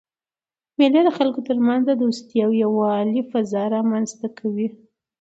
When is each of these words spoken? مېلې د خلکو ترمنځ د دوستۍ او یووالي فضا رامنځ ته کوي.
مېلې 0.77 1.01
د 1.05 1.09
خلکو 1.17 1.39
ترمنځ 1.47 1.81
د 1.85 1.91
دوستۍ 2.01 2.37
او 2.45 2.51
یووالي 2.63 3.21
فضا 3.31 3.63
رامنځ 3.75 4.09
ته 4.19 4.27
کوي. 4.37 4.67